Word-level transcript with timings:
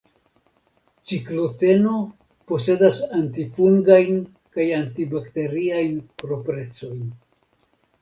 Cikloteno 1.09 1.91
posedas 2.53 2.99
antifungajn 3.19 4.19
kaj 4.59 4.69
antibakteriajn 4.81 6.05
proprecojn. 6.27 7.09